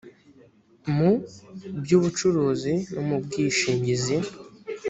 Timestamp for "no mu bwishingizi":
2.93-4.17